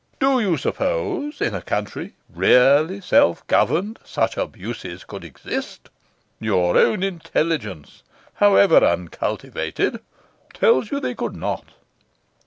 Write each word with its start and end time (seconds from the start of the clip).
Do 0.19 0.39
you 0.39 0.57
suppose, 0.57 1.41
in 1.41 1.53
a 1.53 1.61
country 1.61 2.15
really 2.27 3.01
self 3.01 3.45
governed, 3.45 3.99
such 4.03 4.35
abuses 4.35 5.03
could 5.03 5.23
exist? 5.23 5.89
Your 6.39 6.75
own 6.75 7.03
intelligence, 7.03 8.01
however 8.33 8.77
uncultivated, 8.83 9.99
tells 10.55 10.89
you 10.89 10.99
they 10.99 11.13
could 11.13 11.35
not. 11.35 11.65